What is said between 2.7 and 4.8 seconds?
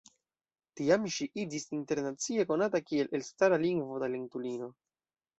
kiel elstara lingvo-talentulino.